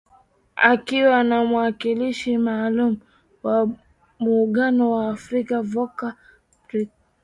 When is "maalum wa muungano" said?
2.37-4.85